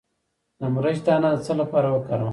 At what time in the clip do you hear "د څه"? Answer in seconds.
1.35-1.53